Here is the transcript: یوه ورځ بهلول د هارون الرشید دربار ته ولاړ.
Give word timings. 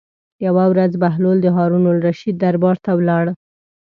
یوه 0.45 0.63
ورځ 0.71 0.91
بهلول 1.03 1.37
د 1.41 1.47
هارون 1.55 1.83
الرشید 1.93 2.35
دربار 2.43 2.77
ته 2.85 2.91
ولاړ. 2.99 3.25